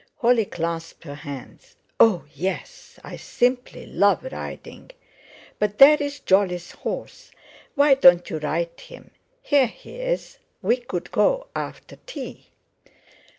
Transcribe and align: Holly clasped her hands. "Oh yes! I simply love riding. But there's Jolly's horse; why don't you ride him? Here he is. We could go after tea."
Holly 0.17 0.45
clasped 0.45 1.03
her 1.03 1.13
hands. 1.13 1.75
"Oh 1.99 2.25
yes! 2.33 2.99
I 3.03 3.17
simply 3.17 3.85
love 3.85 4.23
riding. 4.31 4.89
But 5.59 5.77
there's 5.77 6.19
Jolly's 6.19 6.71
horse; 6.71 7.29
why 7.75 7.93
don't 7.93 8.27
you 8.27 8.39
ride 8.39 8.79
him? 8.79 9.11
Here 9.43 9.67
he 9.67 9.97
is. 9.97 10.39
We 10.63 10.77
could 10.77 11.11
go 11.11 11.49
after 11.55 11.97
tea." 12.07 12.47